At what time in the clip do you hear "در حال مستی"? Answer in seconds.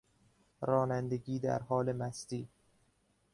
1.39-2.47